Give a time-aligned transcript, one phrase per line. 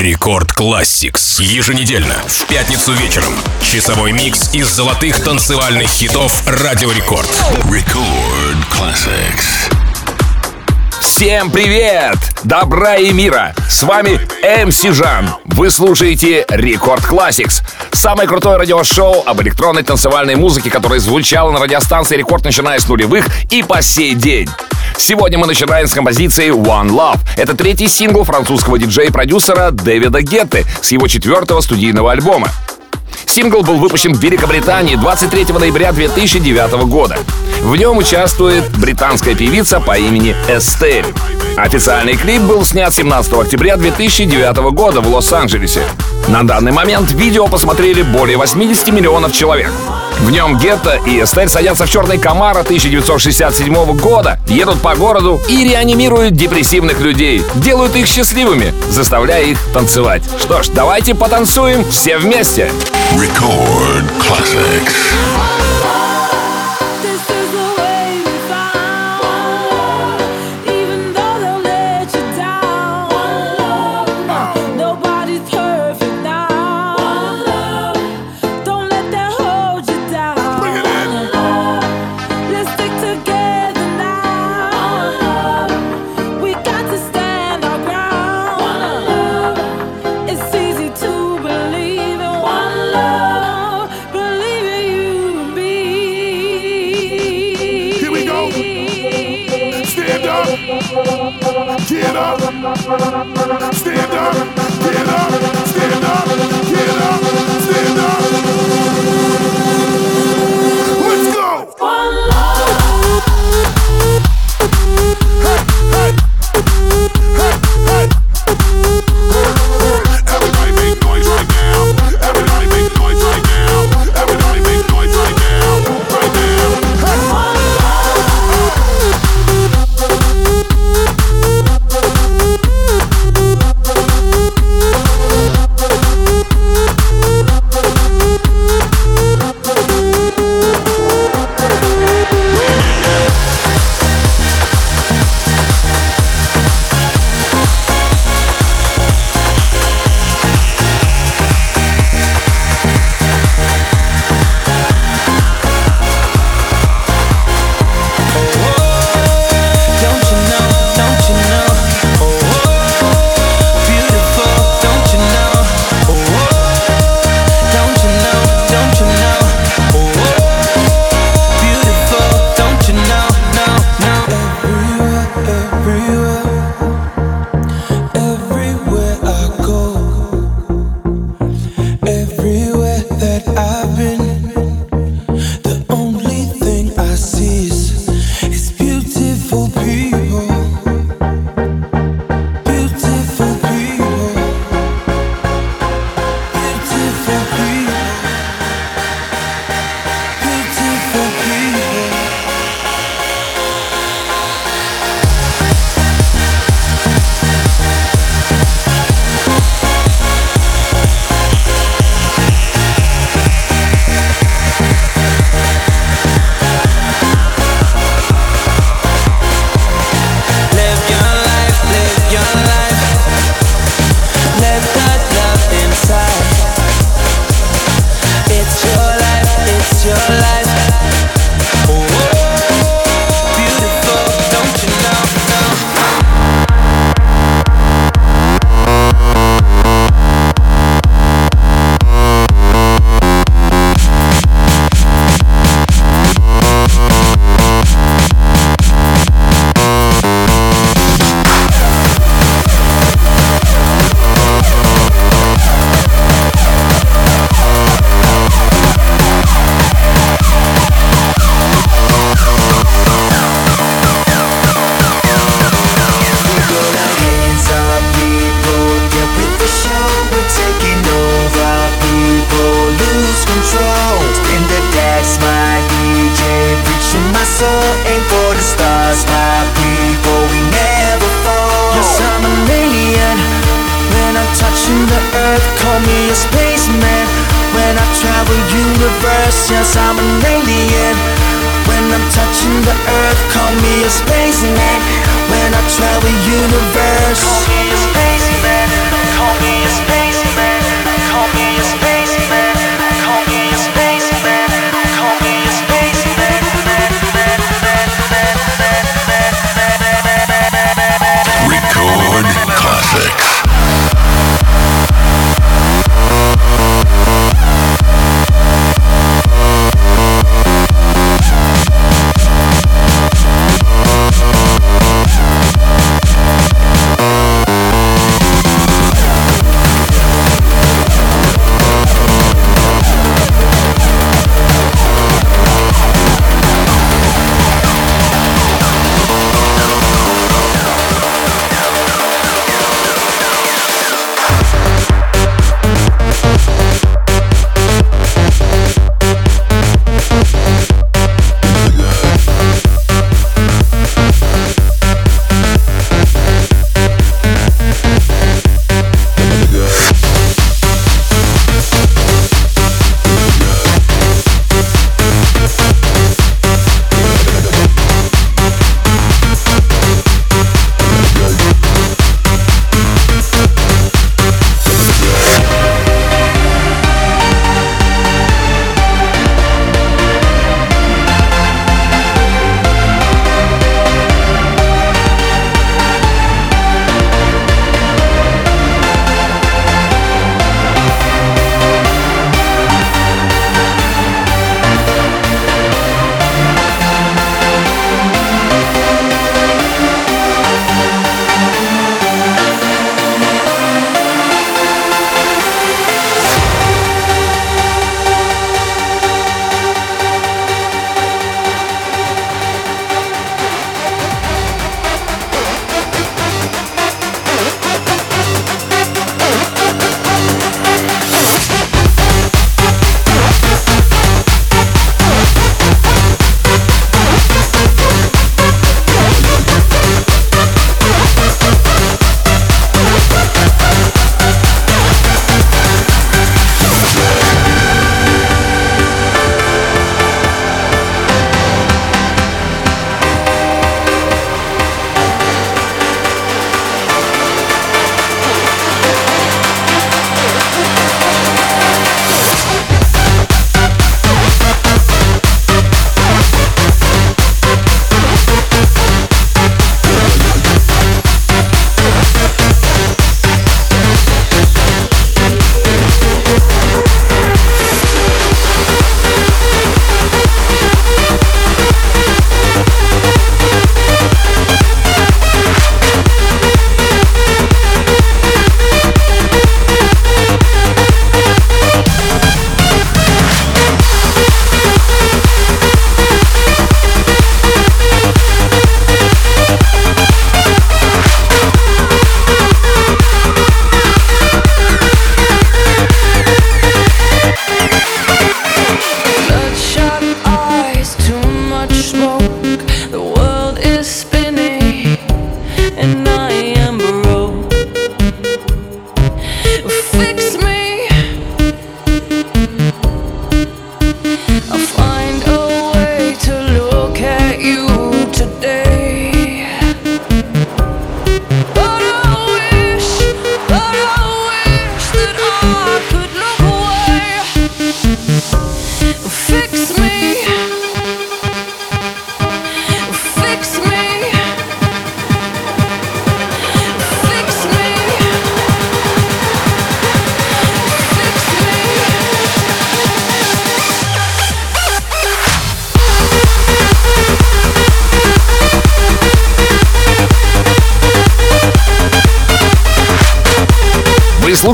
[0.00, 1.42] Record Classics.
[1.42, 3.34] Еженедельно, в пятницу вечером.
[3.60, 7.28] Часовой микс из золотых танцевальных хитов Радио Рекорд.
[7.64, 9.70] Record Classics.
[11.02, 12.16] Всем привет!
[12.44, 13.54] Добра и мира!
[13.68, 14.18] С вами
[14.64, 15.34] MC Жан.
[15.44, 17.62] Вы слушаете Record Classics.
[17.92, 23.26] Самое крутое радиошоу об электронной танцевальной музыке, которое звучало на радиостанции Рекорд, начиная с нулевых
[23.50, 24.48] и по сей день.
[25.00, 27.20] Сегодня мы начинаем с композиции One Love.
[27.38, 32.48] Это третий сингл французского диджея-продюсера Дэвида Гетты с его четвертого студийного альбома.
[33.26, 37.18] Сингл был выпущен в Великобритании 23 ноября 2009 года.
[37.62, 41.06] В нем участвует британская певица по имени Эстель.
[41.56, 45.82] Официальный клип был снят 17 октября 2009 года в Лос-Анджелесе.
[46.28, 49.72] На данный момент видео посмотрели более 80 миллионов человек.
[50.20, 55.64] В нем Гетто и Эстель садятся в черный Камара 1967 года, едут по городу и
[55.64, 60.22] реанимируют депрессивных людей, делают их счастливыми, заставляя их танцевать.
[60.38, 62.70] Что ж, давайте потанцуем все вместе.
[63.14, 65.79] Record Classics.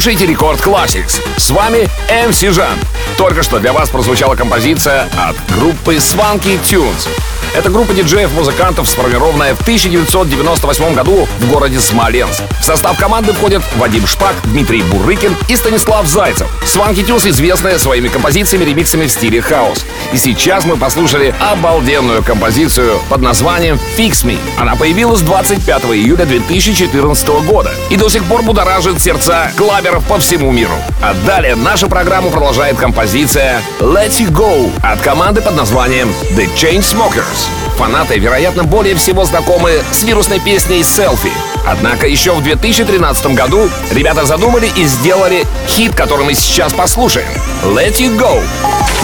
[0.06, 1.20] Слушаете Рекорд Classics.
[1.36, 2.78] С вами MC Жан.
[3.18, 7.08] Только что для вас прозвучала композиция от группы Swanky Tunes.
[7.56, 12.42] Это группа диджеев-музыкантов, сформированная в 1998 году в городе Смоленск.
[12.60, 16.48] В состав команды входят Вадим Шпак, Дмитрий Бурыкин и Станислав Зайцев.
[16.64, 19.86] Swanky Tunes известны своими композициями, ремиксами в стиле хаос.
[20.12, 24.38] И сейчас мы послушали обалденную композицию под названием «Fix Me».
[24.58, 30.52] Она появилась 25 июля 2014 года и до сих пор будоражит сердца клаберов по всему
[30.52, 30.76] миру.
[31.02, 37.45] А далее нашу программу продолжает композиция «Let You Go» от команды под названием «The Chainsmokers».
[37.76, 41.32] Фанаты, вероятно, более всего знакомы с вирусной песней «Селфи».
[41.66, 47.28] Однако еще в 2013 году ребята задумали и сделали хит, который мы сейчас послушаем.
[47.64, 48.42] «Let You Go».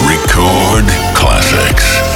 [0.09, 2.12] Record classics.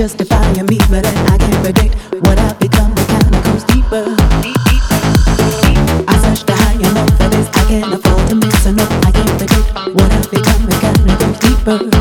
[0.00, 2.90] I guess justify me, but then I can't predict what I've become.
[2.96, 4.16] It kinda goes deeper.
[6.08, 6.54] I searched the
[8.64, 8.84] a no.
[9.04, 10.68] I can't predict what I've become.
[10.70, 11.99] It kinda goes deeper.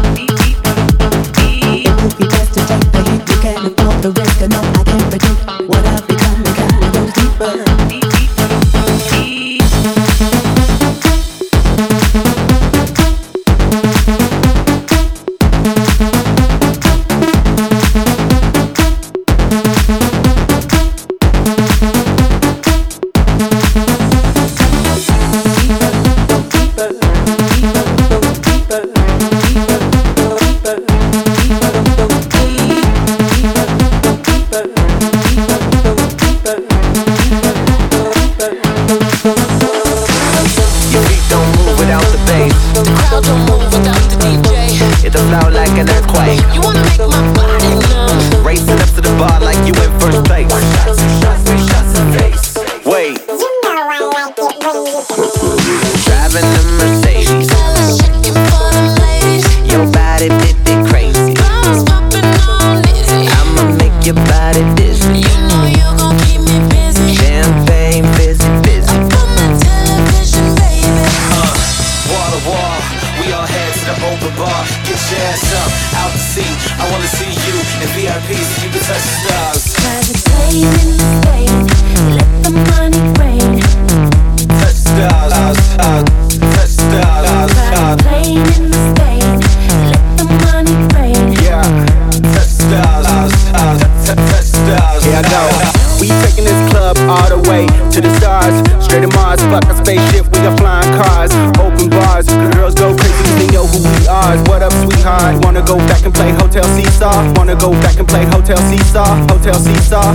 [106.60, 107.34] Hotel Seesaw?
[107.38, 109.16] Wanna go back and play Hotel Seesaw?
[109.32, 110.12] Hotel Seesaw?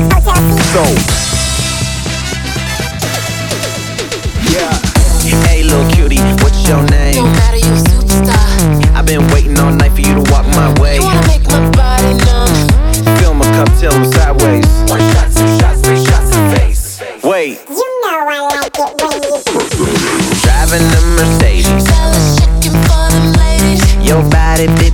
[0.77, 0.85] So.
[4.53, 4.69] Yeah.
[5.49, 7.15] Hey, little cutie, what's your name?
[7.15, 8.95] Don't matter, you a superstar.
[8.95, 10.97] I've been waiting all night for you to walk my way.
[10.97, 12.53] You wanna make my body numb.
[13.17, 14.67] Fill my cup till I'm sideways.
[14.93, 17.01] One shot, two shots, three shots in face.
[17.25, 17.59] Wait.
[17.71, 19.41] You know I like it when you
[20.45, 21.89] Driving a Mercedes.
[21.89, 23.81] Fellas shaking for them ladies.
[24.07, 24.94] Your body fit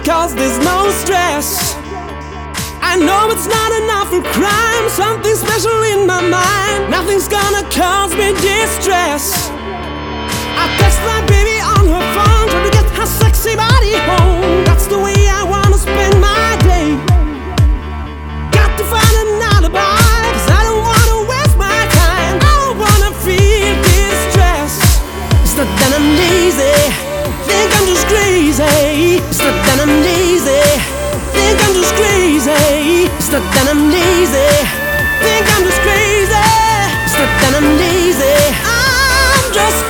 [0.00, 1.74] because there's no stress.
[2.80, 6.90] I know it's not enough for crime, something special in my mind.
[6.90, 9.50] Nothing's gonna cause me distress.
[10.62, 14.67] I text my baby on her phone, trying to get her sexy body home.
[27.98, 29.18] just crazy.
[29.28, 30.62] It's not that I'm lazy.
[31.34, 33.10] Think I'm just crazy.
[33.18, 34.50] It's not that I'm lazy.
[35.22, 36.38] Think I'm just crazy.
[37.04, 38.38] It's not that I'm lazy.
[38.62, 39.82] I'm just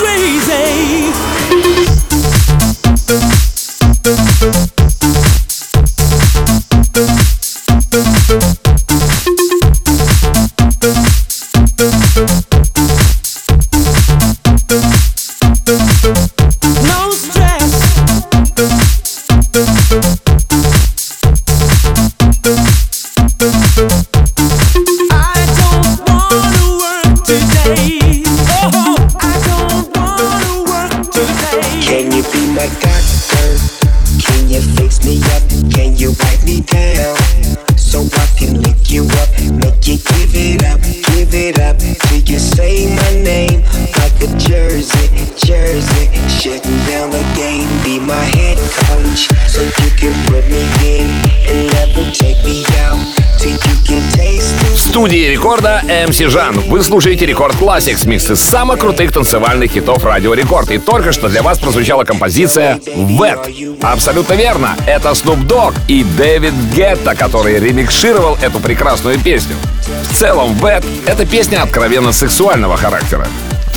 [4.73, 4.78] crazy.
[56.19, 56.59] Сижан.
[56.67, 60.69] Вы слушаете Рекорд Classics, микс из самых крутых танцевальных хитов Радио Рекорд.
[60.73, 63.39] И только что для вас прозвучала композиция «Вет».
[63.81, 69.55] Абсолютно верно, это Snoop Dogg и Дэвид Гетта, который ремикшировал эту прекрасную песню.
[70.11, 73.29] В целом, «Вет»— это песня откровенно сексуального характера.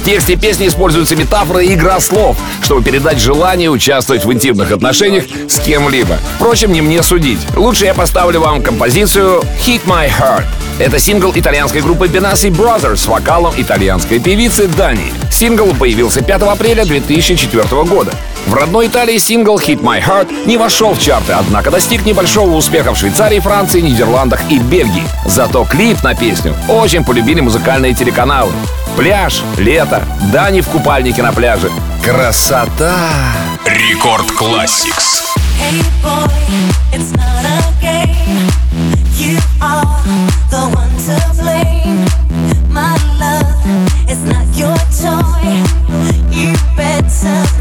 [0.01, 5.25] В тексте песни используются метафоры и игра слов, чтобы передать желание участвовать в интимных отношениях
[5.47, 6.17] с кем-либо.
[6.37, 7.37] Впрочем, не мне судить.
[7.55, 10.45] Лучше я поставлю вам композицию «Hit My Heart».
[10.79, 15.13] Это сингл итальянской группы Benassi Brothers с вокалом итальянской певицы Дани.
[15.31, 18.11] Сингл появился 5 апреля 2004 года.
[18.47, 22.93] В родной Италии сингл «Hit My Heart» не вошел в чарты, однако достиг небольшого успеха
[22.93, 25.07] в Швейцарии, Франции, Нидерландах и Бельгии.
[25.25, 28.51] Зато клип на песню очень полюбили музыкальные телеканалы.
[28.97, 31.71] Пляж, лето, Дани в купальнике на пляже.
[32.03, 32.91] Красота!
[33.65, 34.25] Рекорд.
[35.61, 36.27] Hey boy,
[36.91, 38.49] it's not a game.
[39.15, 39.85] You are
[40.49, 42.05] the one to blame.
[42.69, 43.53] My love
[44.09, 45.63] is not your toy.
[46.31, 47.60] You better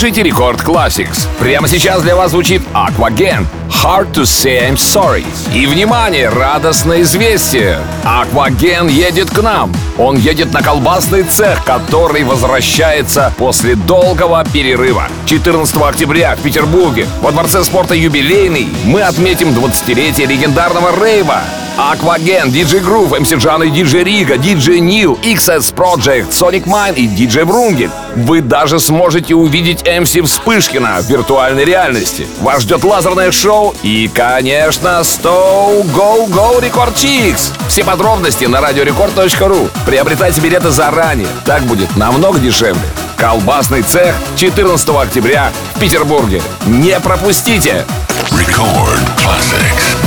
[0.00, 1.28] слушаете Рекорд Classics.
[1.38, 3.44] Прямо сейчас для вас звучит Aquagen.
[3.68, 5.26] Hard to say I'm sorry.
[5.54, 7.78] И, внимание, радостное известие.
[8.02, 9.70] Aquagen едет к нам.
[9.98, 15.06] Он едет на колбасный цех, который возвращается после долгого перерыва.
[15.26, 21.42] 14 октября в Петербурге во Дворце спорта «Юбилейный» мы отметим 20-летие легендарного рейва.
[21.76, 27.06] Aquagen, DJ Groove, MC Джан и DJ Рига, DJ Нил, XS Project, Sonic Mine и
[27.06, 27.90] DJ Врунгель.
[28.16, 32.26] Вы даже сможете увидеть MC Вспышкина в виртуальной реальности.
[32.40, 37.52] Вас ждет лазерное шоу и, конечно, 100 Go Go Record Chicks.
[37.68, 39.68] Все подробности на радиорекорд.ру.
[39.86, 41.28] Приобретайте билеты заранее.
[41.44, 42.82] Так будет намного дешевле.
[43.16, 46.42] Колбасный цех 14 октября в Петербурге.
[46.66, 47.84] Не пропустите!
[48.32, 49.99] Record classics.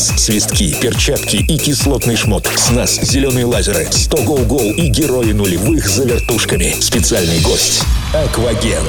[0.00, 2.48] С вас свистки, перчатки и кислотный шмот.
[2.56, 6.74] С нас зеленые лазеры, 100 гоу-гоу и герои нулевых за вертушками.
[6.80, 7.82] Специальный гость—
[8.14, 8.82] Акваген.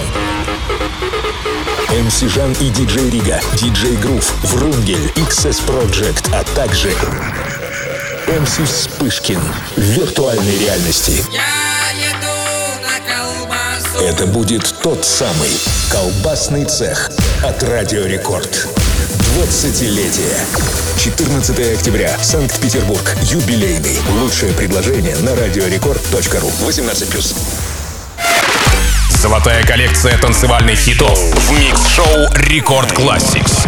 [1.89, 6.93] МС Жан и диджей Рига, диджей Грув, Врунгель, XS Project, а также
[8.27, 9.41] МС Вспышкин
[9.75, 11.25] в виртуальной реальности.
[13.99, 15.51] Это будет тот самый
[15.91, 17.11] колбасный цех
[17.43, 18.67] от Радио Рекорд.
[19.35, 20.35] 20-летие.
[20.97, 22.15] 14 октября.
[22.21, 23.15] Санкт-Петербург.
[23.23, 23.97] Юбилейный.
[24.19, 26.51] Лучшее предложение на радиорекорд.ру.
[26.67, 27.35] 18+.
[29.09, 33.67] Золотая коллекция танцевальных хитов в микс-шоу Рекорд Classics.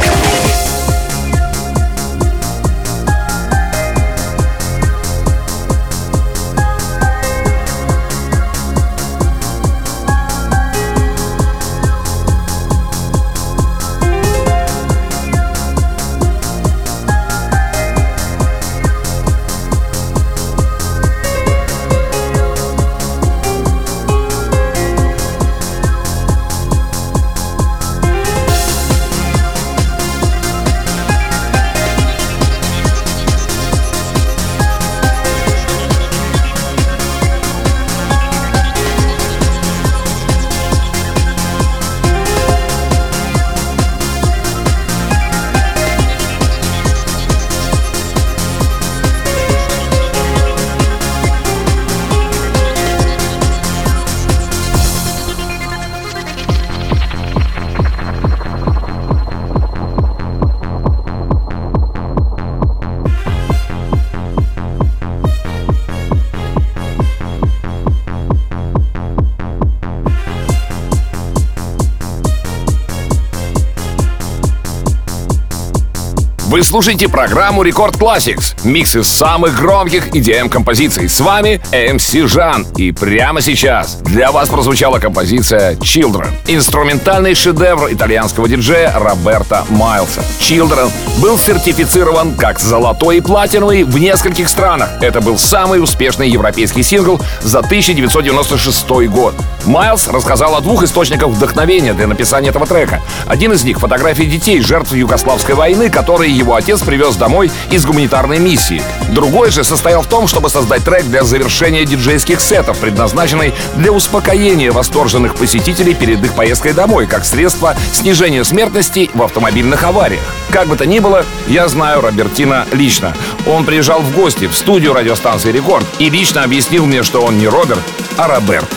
[76.54, 78.56] Вы слушаете программу Record Classics.
[78.64, 81.10] Микс из самых громких EDM-композиций.
[81.10, 82.68] С вами MC Жан.
[82.78, 86.30] И прямо сейчас для вас прозвучала композиция Children.
[86.48, 90.22] Инструментальный шедевр итальянского диджея Роберта Майлса.
[90.40, 94.90] Children был сертифицирован как золотой и платиновый в нескольких странах.
[95.02, 99.34] Это был самый успешный европейский сингл за 1996 год.
[99.66, 103.02] Майлз рассказал о двух источниках вдохновения для написания этого трека.
[103.26, 108.38] Один из них— фотографии детей, жертв Югославской войны, которые его отец привез домой из гуманитарной
[108.38, 108.84] миссии.
[109.10, 114.70] Другой же состоял в том, чтобы создать трек для завершения диджейских сетов, предназначенный для успокоения
[114.74, 120.24] восторженных посетителей перед их поездкой домой, как средство снижения смертности в автомобильных авариях.
[120.52, 123.16] Как бы то ни было, я знаю Робертина лично.
[123.48, 127.48] Он приезжал в гости в студию радиостанции «Рекорд» и лично объяснил мне, что он не
[127.48, 127.84] Роберт,
[128.18, 128.68] а Роберт.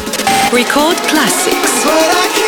[0.53, 2.46] Record Classics.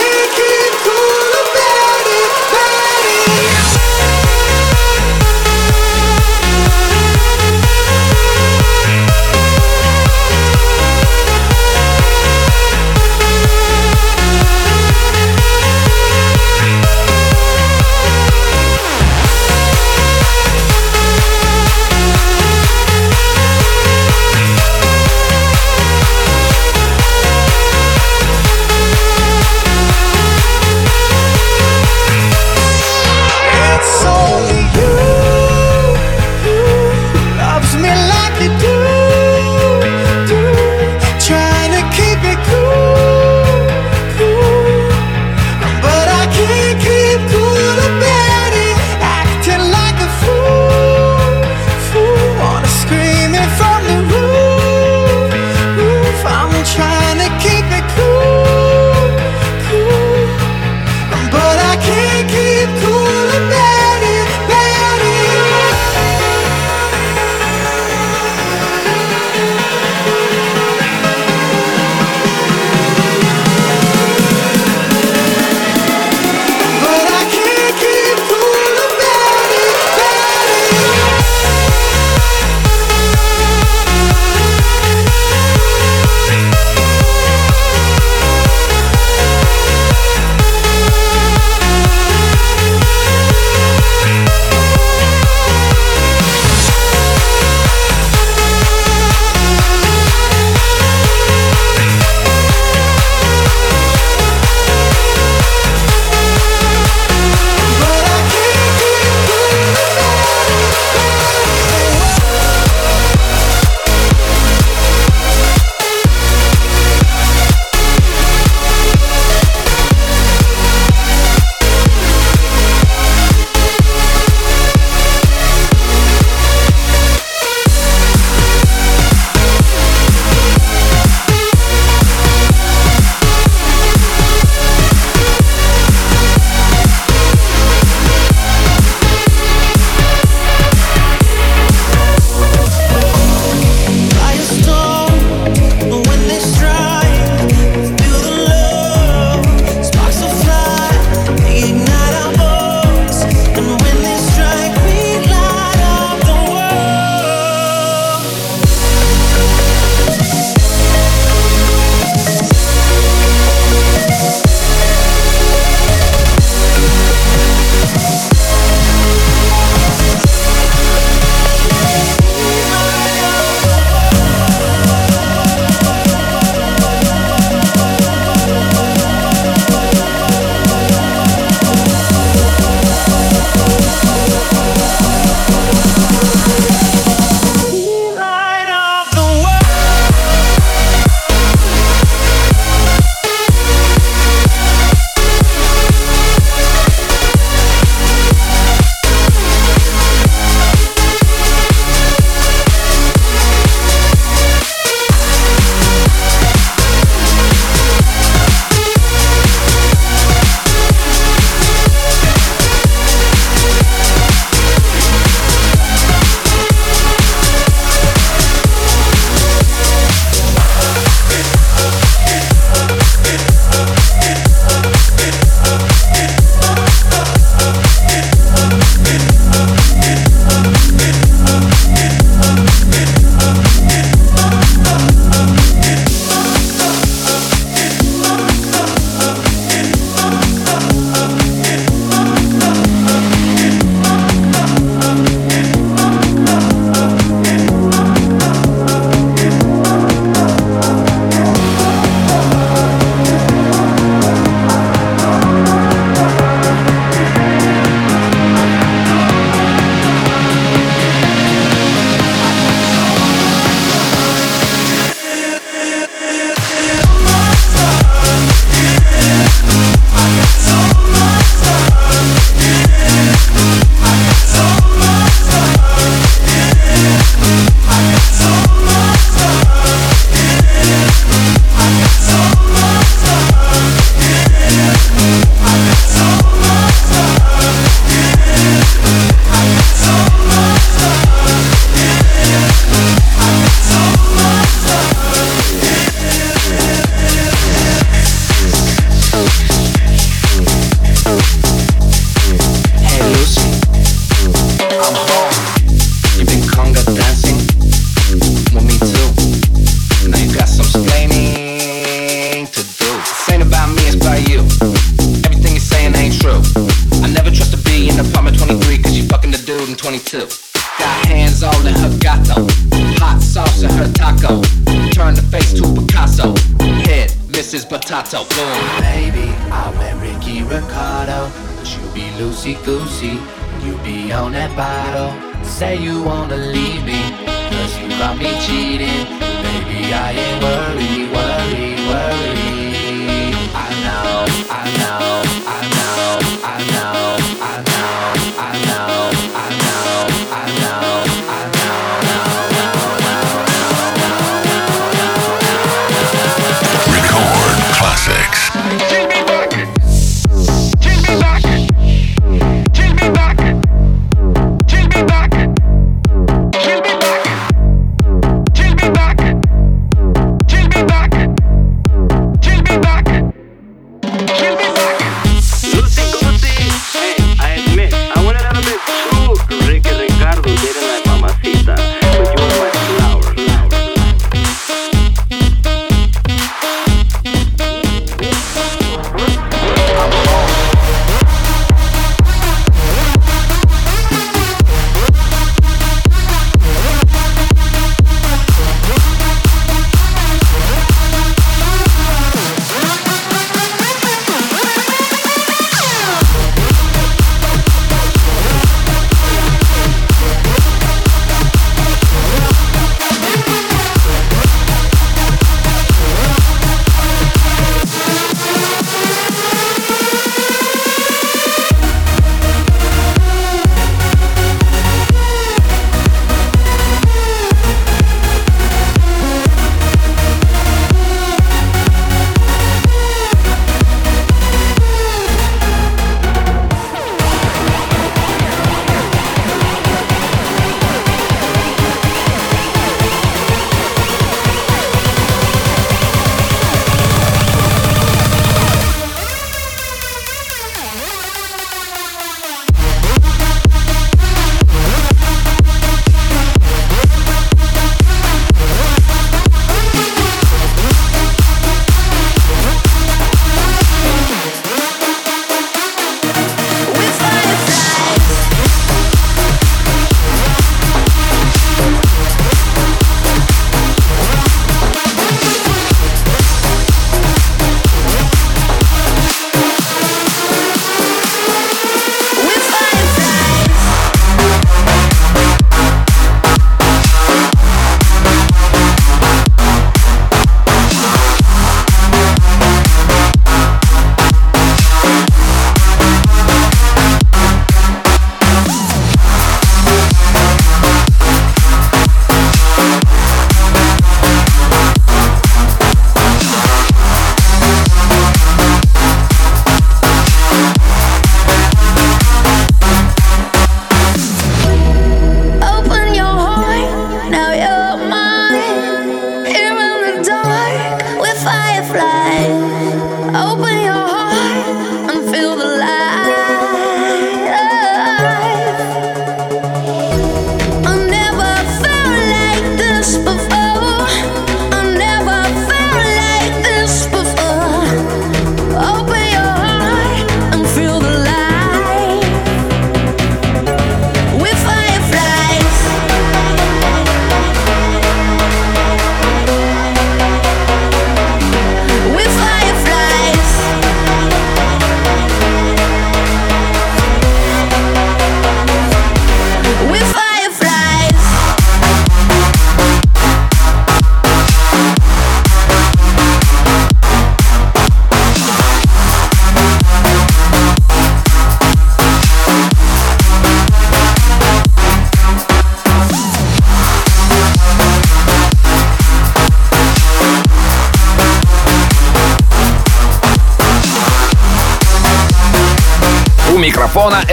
[328.09, 328.39] Potato.
[328.39, 329.01] Boom.
[329.03, 331.53] Baby, I met Ricky Ricardo.
[331.77, 333.39] But you be loosey goosey.
[333.85, 335.31] You be on that bottle.
[335.63, 337.21] Say you wanna leave me.
[337.69, 339.27] Cause you got me cheating.
[339.61, 342.68] Baby, I ain't worried, worried, worried.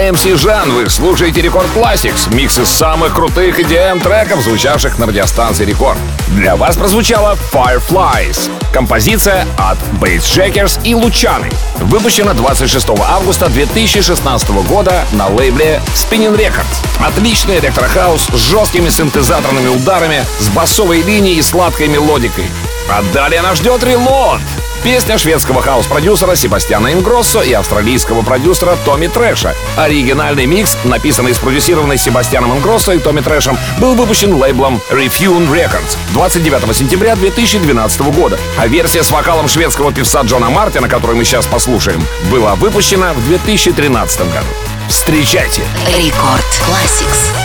[0.09, 0.71] MC Жан.
[0.71, 2.31] Вы слушаете Record Classics.
[2.31, 5.97] Микс из самых крутых EDM треков, звучавших на радиостанции Рекорд.
[6.27, 8.51] Для вас прозвучала Fireflies.
[8.71, 11.49] Композиция от Bassjackers и Лучаны.
[11.77, 16.85] Выпущена 26 августа 2016 года на лейбле Spinnin' Records.
[17.03, 22.45] Отличный электрохаус с жесткими синтезаторными ударами, с басовой линией и сладкой мелодикой.
[22.87, 24.39] А далее нас ждет Reload.
[24.85, 29.55] Песня шведского хаус-продюсера Себастьяна Ингроссо и австралийского продюсера Томми Трэша.
[29.77, 35.97] Оригинальный микс, написанный и спродюсированный Себастьяном Ингроссо и Томми Трэшем, был выпущен лейблом Refune Records
[36.13, 38.37] 29 сентября 2012 года.
[38.59, 43.25] А версия с вокалом шведского певца Джона Мартина, которую мы сейчас послушаем, была выпущена в
[43.25, 44.47] 2013 году.
[44.87, 45.63] Встречайте!
[45.97, 47.44] Рекорд Classics.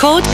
[0.00, 0.29] Code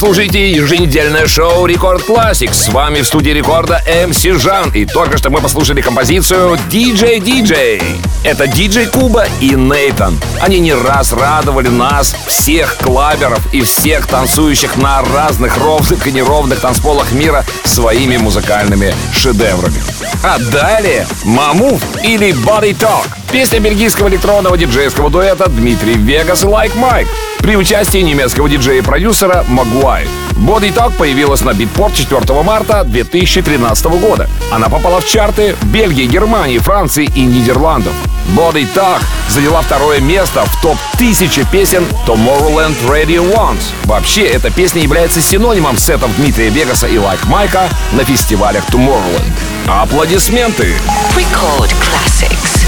[0.00, 2.54] слушаете еженедельное шоу Record Classics.
[2.54, 4.70] С вами в студии рекорда MC Жан.
[4.70, 7.82] И только что мы послушали композицию DJ DJ.
[8.24, 10.18] Это DJ Куба и Нейтан.
[10.40, 16.60] Они не раз радовали нас, всех клаберов и всех танцующих на разных ровных и неровных
[16.60, 19.82] танцполах мира своими музыкальными шедеврами.
[20.24, 23.06] А далее Mammoth или Body Talk.
[23.30, 27.06] Песня бельгийского электронного диджейского дуэта Дмитрий Вегас и Like Mike
[27.42, 30.06] при участии немецкого диджея-продюсера Магуай.
[30.36, 34.28] Body Talk появилась на Beatport 4 марта 2013 года.
[34.50, 37.92] Она попала в чарты Бельгии, Германии, Франции и Нидерландов.
[38.36, 43.62] Body Talk заняла второе место в топ-1000 песен Tomorrowland Radio Ones.
[43.84, 49.32] Вообще, эта песня является синонимом сетов Дмитрия Вегаса и Лайк Майка на фестивалях Tomorrowland.
[49.66, 50.74] Аплодисменты!
[51.16, 52.66] Record Classics.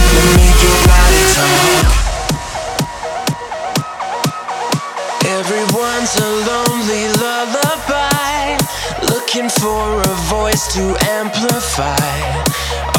[5.50, 8.56] Mind's a lonely lullaby,
[9.10, 12.12] looking for a voice to amplify.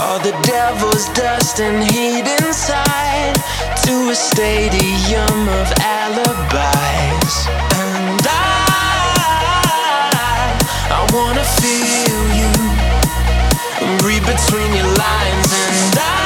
[0.01, 3.35] All the devil's dust and heat inside?
[3.85, 7.47] To a stadium of alibis.
[7.79, 8.41] And I,
[10.97, 12.51] I wanna feel you,
[14.05, 16.22] read between your lines, and I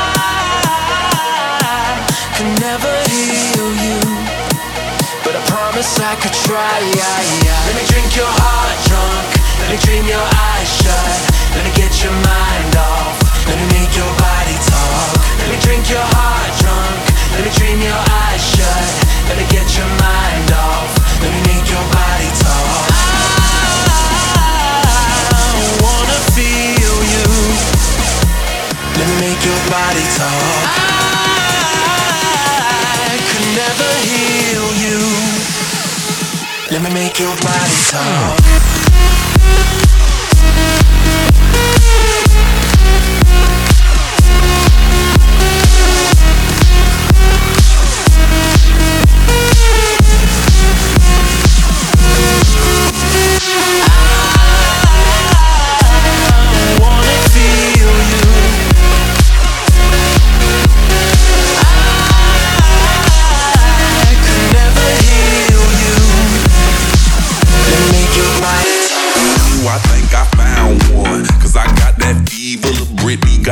[5.88, 6.84] Promise I could try.
[6.84, 9.24] Let me drink your heart drunk.
[9.64, 11.20] Let me dream your eyes shut.
[11.56, 13.16] Let me get your mind off.
[13.48, 15.16] Let me make your body talk.
[15.40, 17.08] Let me drink your heart drunk.
[17.32, 18.84] Let me dream your eyes shut.
[19.32, 20.92] Let me get your mind off.
[21.24, 22.92] Let me make your body talk.
[25.40, 27.32] I wanna feel you.
[28.92, 30.87] Let me make your body talk.
[36.78, 38.77] Let me make your body talk.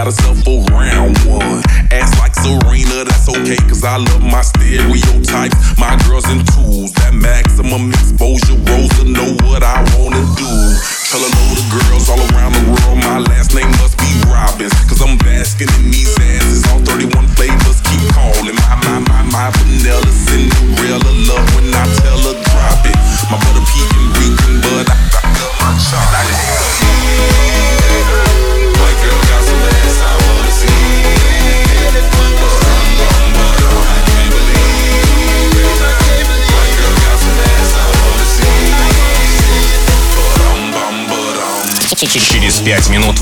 [0.05, 0.74] gotta self-fool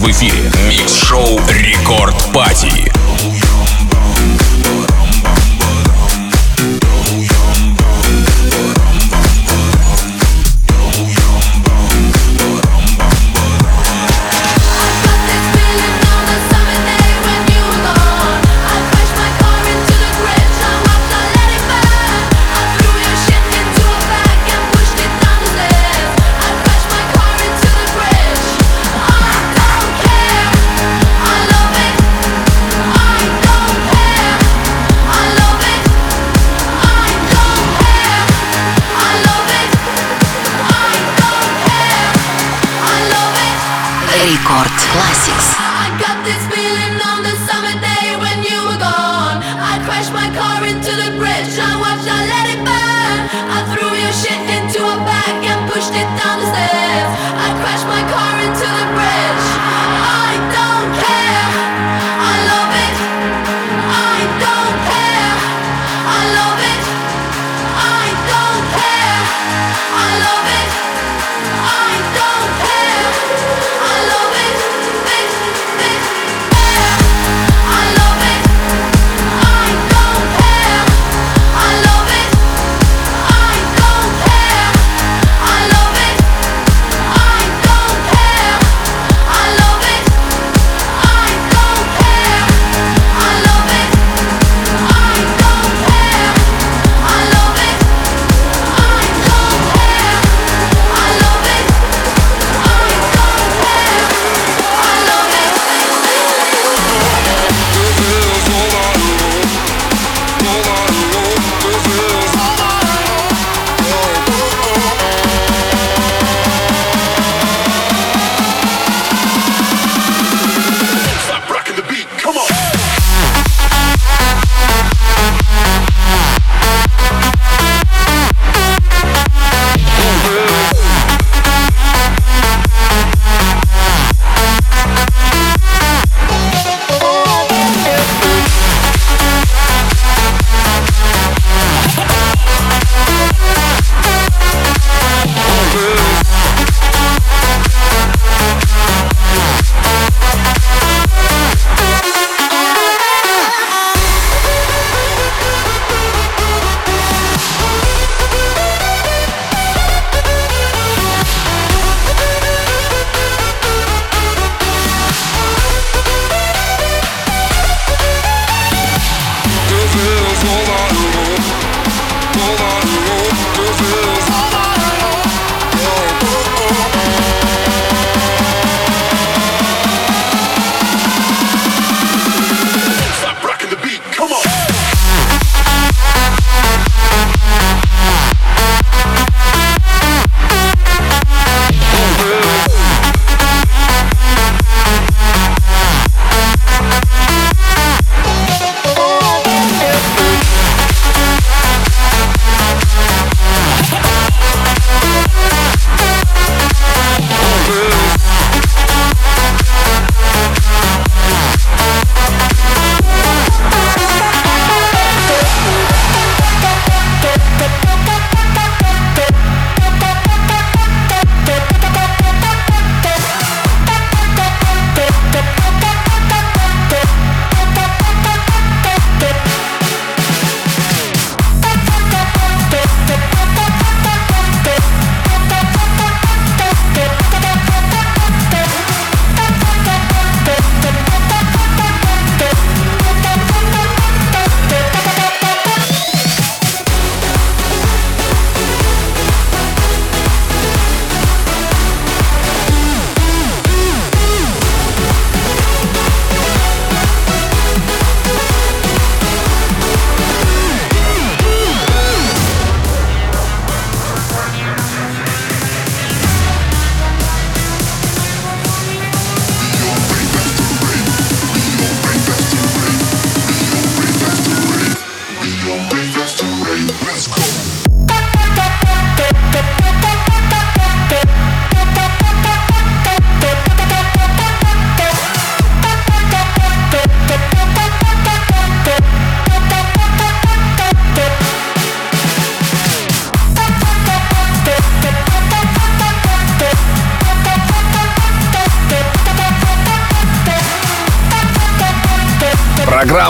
[0.03, 3.02] в эфире микс-шоу Рекорд Пати.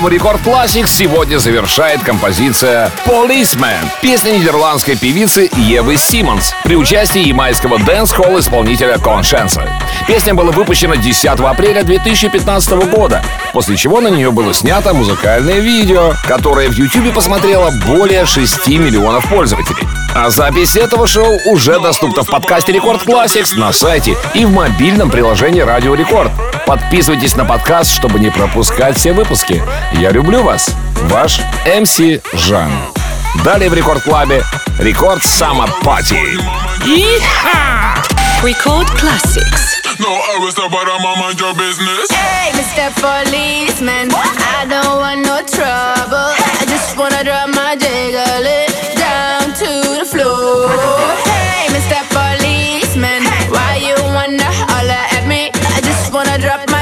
[0.04, 7.80] Программу Record Classics сегодня завершает композиция Policeman, песня нидерландской певицы Евы Симмонс при участии ямайского
[7.80, 9.62] дэнс-холл исполнителя Konshens.
[10.06, 13.24] Песня была выпущена 10 апреля 2015 года,
[13.54, 19.30] после чего на нее было снято музыкальное видео, которое в YouTube посмотрело более 6 миллионов
[19.30, 19.88] пользователей.
[20.14, 25.10] А запись этого шоу уже доступна в подкасте Record Classics на сайте и в мобильном
[25.10, 26.32] приложении Радио Рекорд.
[26.66, 29.62] Подписывайтесь на подкаст, чтобы не пропускать все выпуски.
[29.94, 30.72] Я люблю вас.
[31.04, 32.00] Ваш МС
[32.34, 32.72] Жан.
[33.44, 34.44] Далее в Рекорд Клабе
[34.80, 36.40] Рекорд Summer Party.
[38.44, 39.80] Record Classics.
[40.00, 42.12] No arrest about a man mind your business.
[42.12, 42.92] Hey, Mr.
[43.00, 46.34] Policeman, I don't want no trouble.
[46.60, 50.68] I just wanna drop my jiggle it down to the floor.
[51.24, 52.04] Hey, Mr.
[52.12, 54.73] Policeman, why you wanna
[56.44, 56.73] drop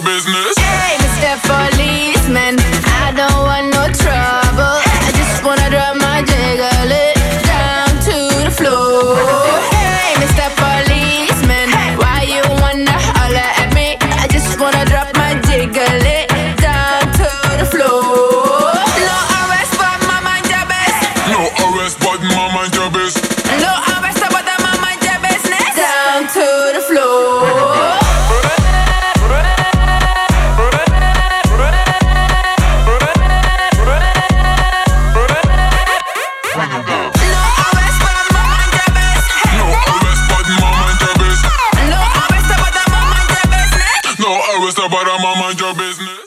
[0.00, 0.47] business.